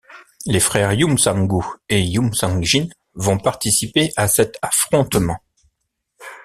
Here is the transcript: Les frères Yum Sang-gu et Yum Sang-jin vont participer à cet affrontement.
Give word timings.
Les 0.47 0.59
frères 0.59 0.93
Yum 0.93 1.19
Sang-gu 1.19 1.63
et 1.87 2.01
Yum 2.01 2.33
Sang-jin 2.33 2.87
vont 3.13 3.37
participer 3.37 4.11
à 4.17 4.27
cet 4.27 4.57
affrontement. 4.63 5.37